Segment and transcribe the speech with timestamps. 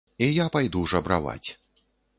[0.27, 1.49] І я пайду жабраваць.